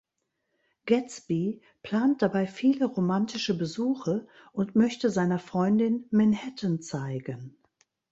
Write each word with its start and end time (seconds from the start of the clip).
Gatsby 0.87 1.61
plant 1.83 2.23
dabei 2.23 2.47
viele 2.47 2.85
romantische 2.85 3.55
Besuche 3.55 4.25
und 4.51 4.75
möchte 4.75 5.11
seiner 5.11 5.37
Freundin 5.37 6.07
Manhattan 6.09 6.81
zeigen. 6.81 7.55